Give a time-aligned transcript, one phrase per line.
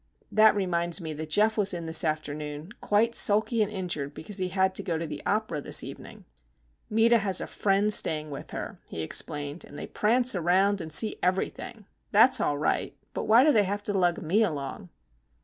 [0.31, 4.47] That reminds me that Geof was in this afternoon, quite sulky and injured because he
[4.47, 6.25] had to go to the opera this evening.
[6.89, 9.63] "Meta has a friend staying with her," he explained.
[9.63, 11.85] "And they prance round and see everything.
[12.11, 14.89] That's all right; but why do they have to lug me along?"